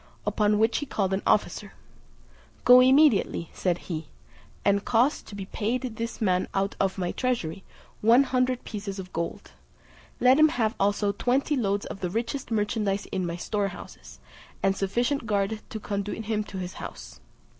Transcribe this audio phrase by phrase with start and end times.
[0.25, 1.73] Upon which he called an officer,
[2.65, 4.07] "Go immediately," said he,
[4.65, 7.63] "and cause to be paid to this man out of my treasury,
[8.01, 9.51] one hundred pieces of gold:
[10.19, 14.17] let him have also twenty loads of the richest merchandize in my storehouses,
[14.63, 17.19] and a sufficient guard to conduit him to his house."